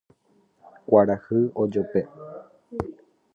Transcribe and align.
Kuarahy 0.87 1.41
ojope 1.61 2.01